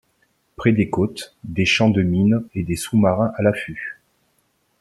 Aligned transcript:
Près 0.55 0.71
des 0.71 0.89
côtes, 0.89 1.35
des 1.43 1.63
champs 1.63 1.91
de 1.91 2.01
mines 2.01 2.43
et 2.55 2.63
des 2.63 2.75
sous-marins 2.75 3.33
à 3.37 3.43
l'affût. 3.43 4.01